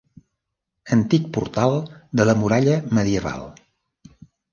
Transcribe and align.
Antic 0.95 1.27
portal 1.35 1.75
de 2.21 2.25
la 2.29 2.35
muralla 2.39 2.79
medieval. 2.99 3.45